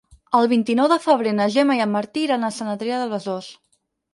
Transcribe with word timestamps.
El 0.37 0.47
vint-i-nou 0.53 0.87
de 0.91 0.97
febrer 1.03 1.35
na 1.41 1.47
Gemma 1.57 1.77
i 1.81 1.83
en 1.87 1.93
Martí 1.97 2.25
iran 2.29 2.49
a 2.49 2.53
Sant 2.57 2.73
Adrià 2.73 2.99
de 3.03 3.11
Besòs. 3.13 3.53